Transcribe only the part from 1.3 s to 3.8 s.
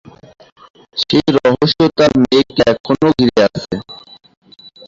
রহস্য তাঁর মেয়েকে এখনো ঘিরে আছে।